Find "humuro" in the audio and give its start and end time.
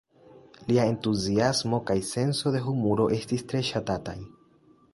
2.71-3.05